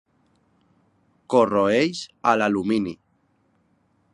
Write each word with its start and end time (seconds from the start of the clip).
Corroeix 1.33 2.01
a 2.31 2.35
l’alumini. 2.41 2.95